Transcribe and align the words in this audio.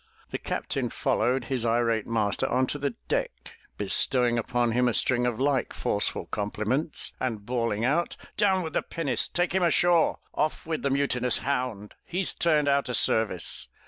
The 0.31 0.39
Captain 0.39 0.89
followed 0.89 1.43
his 1.45 1.63
irate 1.63 2.07
master 2.07 2.47
onto 2.49 2.79
the 2.79 2.95
deck, 3.07 3.53
bestowing 3.77 4.39
upon 4.39 4.71
him 4.71 4.87
a 4.87 4.95
string 4.95 5.27
of 5.27 5.39
like 5.39 5.73
forceful 5.73 6.25
compliments 6.25 7.13
and 7.19 7.45
bawling 7.45 7.85
out: 7.85 8.17
"Down 8.35 8.63
with 8.63 8.73
the 8.73 8.81
pinnace! 8.81 9.27
Take 9.27 9.53
him 9.53 9.61
ashore! 9.61 10.17
Off 10.33 10.65
with 10.65 10.81
the 10.81 10.89
mutinous 10.89 11.37
hound! 11.37 11.93
He's 12.03 12.33
turned 12.33 12.67
out 12.67 12.89
o' 12.89 12.93
service!" 12.93 13.67